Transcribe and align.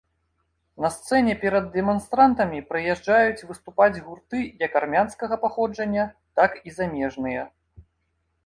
На 0.85 0.89
сцэне 0.93 1.33
перад 1.43 1.65
дэманстрантамі 1.75 2.63
прыязджаюць 2.71 3.45
выступаць 3.51 3.93
гурты 4.07 4.39
як 4.65 4.71
армянскага 4.83 5.35
паходжання, 5.45 6.11
так 6.41 6.51
і 6.67 6.75
замежныя. 6.81 7.41